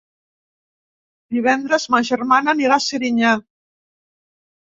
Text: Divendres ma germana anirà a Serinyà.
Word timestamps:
Divendres 1.35 1.85
ma 1.95 2.01
germana 2.09 2.55
anirà 2.57 2.77
a 2.79 2.83
Serinyà. 2.85 3.35